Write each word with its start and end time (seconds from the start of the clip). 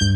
con 0.00 0.08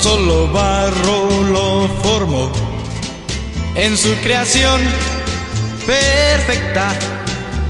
solo 0.00 0.48
barro 0.52 1.42
lo 1.44 1.88
formó 2.02 2.52
en 3.74 3.96
su 3.96 4.14
creación 4.22 4.82
perfecta. 5.86 6.94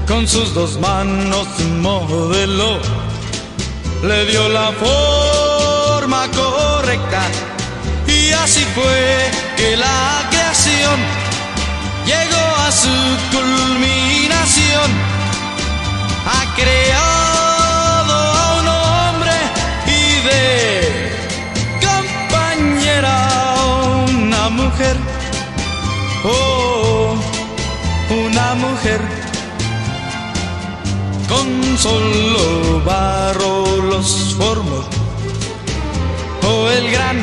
Con 0.05 0.27
sus 0.27 0.53
dos 0.53 0.77
manos 0.81 1.47
modeló 1.79 2.77
le 4.03 4.25
dio 4.25 4.49
la 4.49 4.73
forma 4.73 5.22
correcta. 6.09 7.21
Y 8.07 8.31
así 8.33 8.63
fue 8.75 9.31
que 9.55 9.77
la 9.77 10.27
creación 10.29 10.99
llegó 12.05 12.45
a 12.67 12.71
su 12.71 12.89
culminación. 13.31 14.91
Ha 16.25 16.55
creado 16.55 18.13
a 18.13 18.59
un 18.59 18.67
hombre 18.67 19.31
y 19.87 20.27
de 20.27 20.41
una 24.17 24.49
mujer, 24.49 24.97
oh, 26.25 27.15
una 28.09 28.55
mujer, 28.55 29.01
con 31.29 31.77
solo 31.77 32.81
barro 32.85 33.63
los 33.89 34.35
formó, 34.37 34.83
el 36.77 36.91
gran 36.91 37.17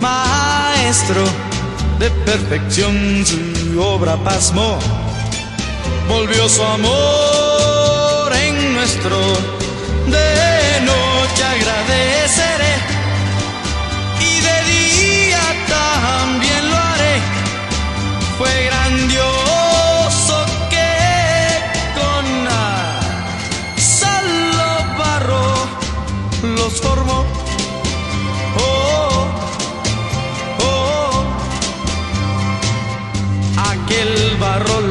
maestro 0.00 1.24
de 1.98 2.10
perfección 2.10 3.24
su 3.26 3.80
obra 3.80 4.16
pasmó, 4.16 4.78
volvió 6.08 6.48
su 6.48 6.62
amor 6.62 8.32
en 8.32 8.74
nuestro, 8.74 9.18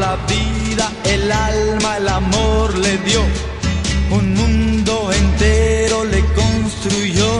la 0.03 0.15
vida, 0.33 0.85
el 1.15 1.31
alma, 1.31 1.97
el 1.97 2.07
amor 2.09 2.67
le 2.85 2.93
dio. 3.07 3.21
Un 4.17 4.25
mundo 4.39 4.93
entero 5.21 6.03
le 6.13 6.21
construyó 6.41 7.31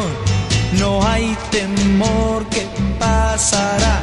no 0.80 0.92
hay 1.12 1.28
temor 1.52 2.40
que 2.54 2.64
pasará. 3.00 3.98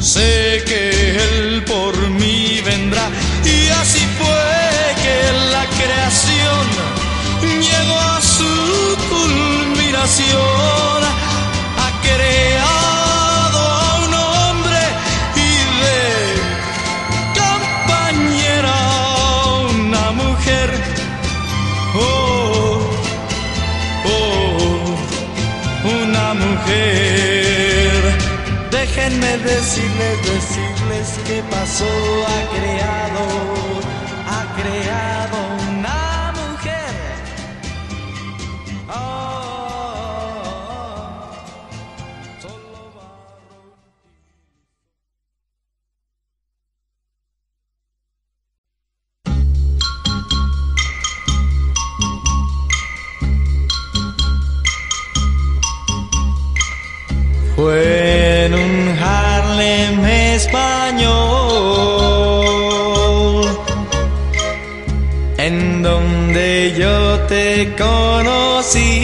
Sé 0.00 0.62
que 0.68 0.82
Él 1.24 1.64
por 1.64 1.94
mí 2.20 2.60
vendrá 2.70 3.06
y 3.56 3.58
así 3.80 4.02
fue 4.18 4.50
que 5.04 5.18
la 5.54 5.64
creación 5.80 6.64
llegó 7.68 7.98
a 8.16 8.20
su 8.36 8.52
culminación. 9.12 10.63
Déjenme 28.70 29.32
decirles, 29.38 30.16
decirles 30.32 31.08
que 31.26 31.42
pasó, 31.50 31.92
ha 32.30 32.40
creado, 32.54 33.24
ha 34.26 34.42
creado 34.60 35.23
en 58.44 58.52
un 58.52 58.98
Harlem 59.02 60.04
español 60.04 61.14
en 65.38 65.82
donde 65.82 66.74
yo 66.78 67.20
te 67.20 67.74
conocí. 67.76 68.98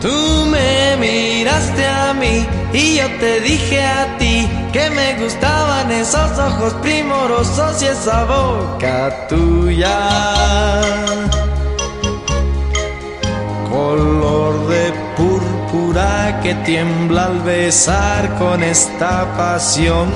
Tú 0.00 0.46
me 0.46 0.96
miraste 0.98 1.86
a 1.86 2.14
mí 2.14 2.46
y 2.72 2.98
yo 2.98 3.08
te 3.18 3.40
dije 3.40 3.82
a 3.82 4.16
ti 4.18 4.48
que 4.72 4.90
me 4.90 5.14
gustaban 5.22 5.90
esos 5.90 6.38
ojos 6.38 6.72
primorosos 6.74 7.82
y 7.82 7.86
esa 7.86 8.24
boca 8.24 9.26
tuya 9.28 9.98
que 16.42 16.54
tiembla 16.66 17.26
al 17.26 17.40
besar 17.40 18.36
con 18.36 18.64
esta 18.64 19.32
pasión 19.36 20.08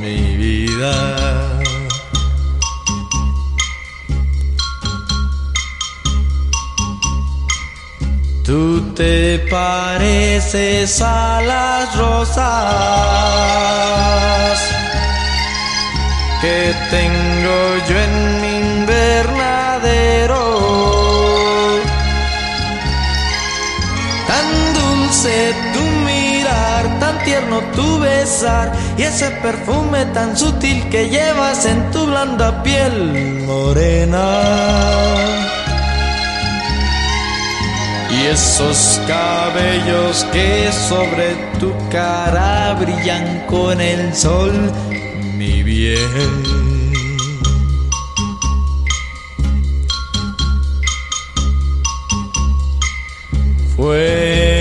mi 0.00 0.36
vida. 0.36 0.92
Tú 8.44 8.92
te 8.94 9.38
pareces 9.50 11.00
a 11.00 11.40
las 11.40 11.96
rosas 11.96 12.44
que 16.40 16.74
tengo 16.90 17.56
yo 17.88 17.96
en 18.06 18.40
mi 18.40 18.56
invernadero 18.80 19.33
tierno 27.24 27.60
tu 27.74 27.98
besar 28.00 28.72
y 28.96 29.02
ese 29.02 29.30
perfume 29.42 30.04
tan 30.06 30.36
sutil 30.36 30.88
que 30.90 31.08
llevas 31.08 31.66
en 31.66 31.90
tu 31.90 32.06
blanda 32.06 32.62
piel 32.62 33.42
morena. 33.46 34.40
Y 38.10 38.26
esos 38.26 39.00
cabellos 39.08 40.24
que 40.32 40.70
sobre 40.88 41.34
tu 41.58 41.72
cara 41.90 42.74
brillan 42.74 43.44
con 43.46 43.80
el 43.80 44.14
sol, 44.14 44.72
mi 45.36 45.62
bien. 45.62 46.44
Fue 53.76 54.53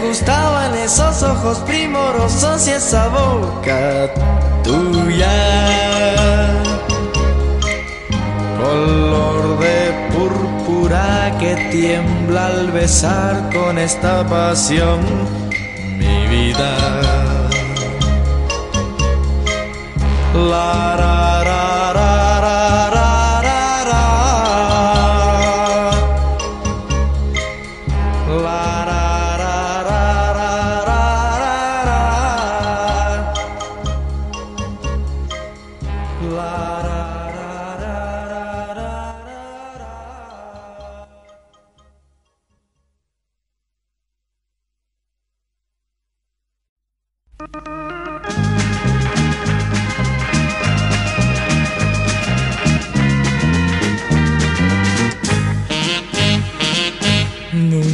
gustaban 0.00 0.74
esos 0.74 1.22
ojos 1.22 1.58
primorosos 1.60 2.68
y 2.68 2.70
esa 2.70 3.08
boca 3.08 4.12
tuya 4.62 5.28
color 8.58 9.58
de 9.58 10.08
púrpura 10.12 11.36
que 11.38 11.68
tiembla 11.70 12.46
al 12.46 12.70
besar 12.72 13.50
con 13.52 13.78
esta 13.78 14.26
pasión 14.26 15.00
mi 15.98 16.26
vida. 16.26 16.76
La, 20.34 21.17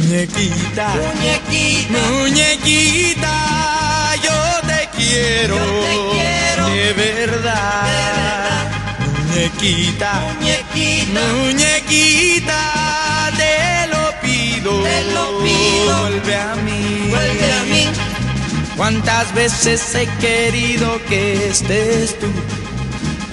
Muñequita, 0.05 0.87
Muñequita, 0.93 1.97
muñequita, 2.11 3.35
yo 4.23 4.67
te 4.67 4.89
quiero, 4.95 5.55
Yo 5.57 5.79
te 5.81 5.95
quiero, 6.13 6.67
de 6.69 6.93
verdad. 6.93 8.69
Muñequita, 9.29 10.11
muñequita, 10.37 11.21
muñequita, 11.41 12.61
te 13.35 13.87
lo 13.87 14.03
pido, 14.21 14.83
Te 14.83 15.03
lo 15.11 15.39
pido. 15.43 15.99
vuelve 16.01 16.35
a 16.35 16.55
mí, 16.57 17.07
vuelve 17.09 17.51
a 17.53 17.63
mí. 17.63 17.87
¿Cuántas 18.77 19.33
veces 19.33 19.95
he 19.95 20.05
querido 20.19 21.01
que 21.09 21.47
estés 21.49 22.19
tú? 22.19 22.27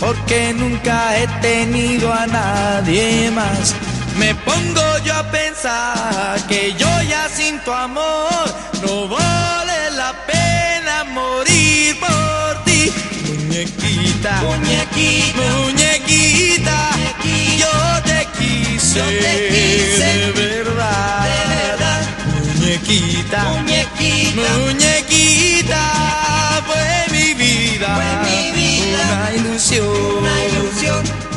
Porque 0.01 0.55
nunca 0.55 1.19
he 1.19 1.27
tenido 1.43 2.11
a 2.11 2.27
nadie 2.27 3.31
más. 3.31 3.75
Me 4.17 4.35
pongo 4.35 4.99
yo 5.05 5.15
a 5.15 5.23
pensar 5.31 6.41
que 6.49 6.75
yo 6.75 6.89
ya 7.09 7.29
sin 7.29 7.59
tu 7.65 7.73
amor 7.73 8.45
no 8.87 9.09
vale 9.09 9.91
la 9.97 10.13
pena 10.27 11.05
morir 11.05 11.99
por 11.99 12.65
ti. 12.65 12.93
Muñequita, 13.27 14.43
Muñequita, 14.43 15.43
muñequita, 15.43 16.91
Muñequita. 16.97 17.57
yo 17.59 18.03
te 18.05 18.29
quise, 18.39 18.99
Yo 18.99 19.05
te 19.05 19.49
quise. 19.49 20.05
de 20.19 20.33
verdad. 20.33 21.25
de 21.25 21.55
verdad. 21.55 22.01
Muñequita, 22.59 23.45
Muñequita, 23.45 24.49
Muñequita, 24.59 25.83
fue 26.67 27.17
mi 27.19 27.35
vida, 27.35 27.89
Fue 27.97 28.31
mi 28.31 28.53
vida. 28.53 29.05
una 29.07 29.33
ilusión. 29.37 29.87
una 30.19 30.45
ilusión. 30.47 31.32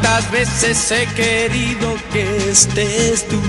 Cuántas 0.00 0.30
veces 0.30 0.92
he 0.92 1.06
querido 1.14 1.96
que 2.12 2.50
estés 2.50 3.26
tú, 3.26 3.40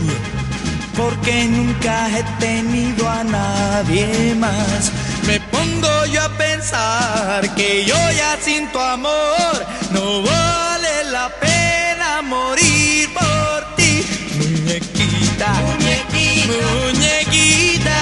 porque 0.98 1.46
nunca 1.46 2.08
he 2.10 2.24
tenido 2.40 3.08
a 3.08 3.24
nadie 3.24 4.34
más. 4.36 4.92
Me 5.28 5.40
pongo 5.40 6.06
yo 6.08 6.24
a 6.24 6.30
pensar 6.30 7.54
que 7.54 7.86
yo 7.86 7.94
ya 8.18 8.36
sin 8.44 8.68
tu 8.72 8.80
amor 8.80 9.64
no 9.92 10.24
vale 10.24 11.04
la 11.12 11.30
pena 11.40 12.22
morir 12.24 13.10
por 13.14 13.76
ti, 13.76 14.04
muñequita. 14.40 15.54
Muñequita, 15.54 16.54
Muñequita, 16.82 18.00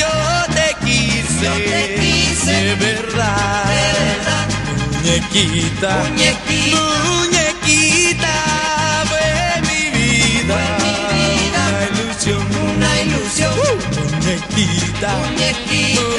yo 0.00 0.54
te 0.54 0.86
quise, 0.86 1.44
Yo 1.44 1.52
te 1.52 1.94
quise, 2.00 2.52
de 2.52 2.74
verdad. 2.76 3.64
de 3.68 3.82
verdad. 4.00 4.46
Muñequita, 4.94 5.90
Muñequita. 6.08 6.76
muñequita, 6.80 7.35
muñequita, 14.36 15.08
Muñequita, 15.18 16.15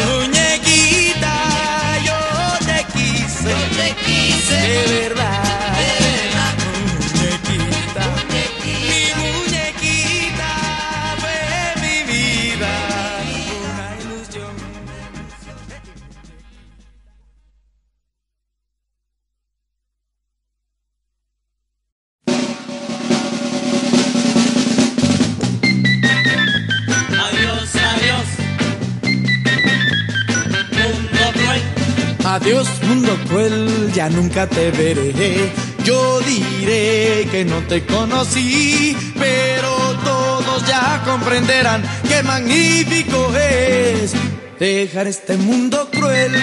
Adiós 32.38 32.68
mundo 32.84 33.18
cruel, 33.28 33.92
ya 33.95 34.10
nunca 34.10 34.45
te 34.45 34.69
veré. 34.69 35.51
Yo 35.84 36.19
diré 36.19 37.28
que 37.31 37.44
no 37.44 37.57
te 37.62 37.84
conocí, 37.84 38.95
pero 39.18 39.72
todos 40.06 40.63
ya 40.68 41.01
comprenderán 41.04 41.81
qué 42.07 42.22
magnífico 42.22 43.34
es 43.36 44.13
dejar 44.60 45.07
este 45.07 45.36
mundo 45.36 45.89
cruel. 45.89 46.36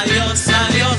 adiós, 0.00 0.48
adiós. 0.48 0.96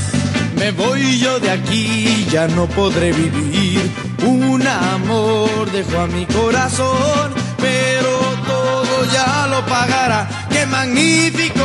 Me 0.57 0.69
voy 0.69 1.17
yo 1.17 1.39
de 1.39 1.49
aquí, 1.49 2.27
ya 2.31 2.47
no 2.49 2.67
podré 2.67 3.11
vivir. 3.11 3.81
Un 4.23 4.61
amor 4.67 5.71
dejó 5.71 6.01
a 6.01 6.07
mi 6.07 6.27
corazón, 6.27 7.33
pero 7.57 8.11
todo 8.45 9.11
ya 9.11 9.47
lo 9.47 9.65
pagará. 9.65 10.29
Qué 10.51 10.67
magnífico 10.67 11.60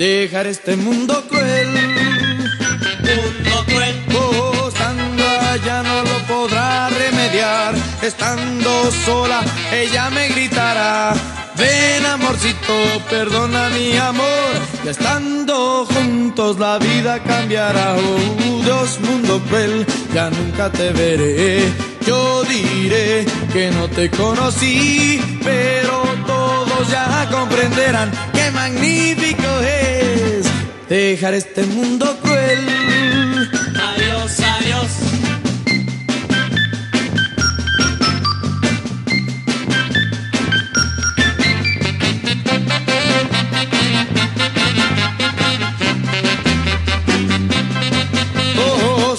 dejar 0.00 0.46
este 0.46 0.76
mundo 0.76 1.22
cruel. 1.28 1.68
Mundo 3.04 3.64
cruel, 3.66 3.96
Oh, 4.14 4.68
estando 4.68 5.24
allá 5.52 5.82
no 5.82 6.02
lo 6.02 6.18
podrá 6.26 6.88
remediar. 6.88 7.74
Estando 8.00 8.90
sola, 9.04 9.42
ella 9.70 10.08
me 10.08 10.28
gritará. 10.28 11.12
Ven 11.56 12.06
amorcito, 12.06 12.74
perdona 13.10 13.68
mi 13.70 13.94
amor. 13.98 14.52
Y 14.84 14.88
estando 14.88 15.84
juntos 15.84 16.58
la 16.58 16.78
vida 16.78 17.22
cambiará. 17.22 17.96
Oh, 17.96 18.62
Dios, 18.64 18.98
mundo 19.00 19.38
cruel, 19.48 19.86
ya 20.14 20.30
nunca 20.30 20.70
te 20.70 20.92
veré. 20.92 21.70
Yo 22.06 22.42
diré 22.44 23.26
que 23.52 23.70
no 23.70 23.86
te 23.88 24.08
conocí, 24.10 25.20
pero 25.44 26.02
todos 26.26 26.88
ya 26.88 27.28
comprenderán 27.30 28.29
qué 28.50 28.56
magnífico 28.56 29.60
es 29.60 30.46
dejar 30.88 31.34
este 31.34 31.64
mundo 31.64 32.16
cruel. 32.22 33.50
adiós, 33.94 34.40
adiós. 34.40 34.90
Oh, 48.58 49.16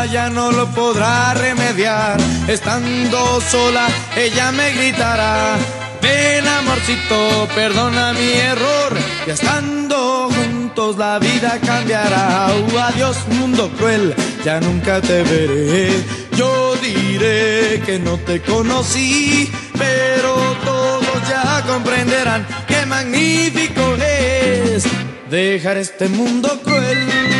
allá 0.00 0.30
no 0.30 0.52
lo 0.52 0.66
podrá 0.70 1.34
remediar. 1.34 2.16
Estando 2.48 3.40
sola, 3.40 3.88
ella 4.16 4.52
me 4.52 4.72
gritará. 4.72 5.85
Ven 6.06 6.46
amorcito, 6.46 7.48
perdona 7.54 8.12
mi 8.12 8.30
error. 8.52 8.92
Y 9.26 9.30
estando 9.30 10.28
juntos 10.36 10.96
la 10.96 11.18
vida 11.18 11.58
cambiará. 11.64 12.48
Uh, 12.54 12.78
adiós 12.78 13.16
mundo 13.38 13.68
cruel, 13.76 14.14
ya 14.44 14.60
nunca 14.60 15.00
te 15.00 15.22
veré. 15.22 15.90
Yo 16.36 16.76
diré 16.76 17.82
que 17.86 17.98
no 17.98 18.18
te 18.18 18.40
conocí, 18.40 19.50
pero 19.76 20.32
todos 20.64 21.18
ya 21.28 21.64
comprenderán 21.66 22.46
qué 22.68 22.86
magnífico 22.86 23.82
es 23.96 24.84
dejar 25.28 25.76
este 25.78 26.08
mundo 26.08 26.48
cruel. 26.62 27.35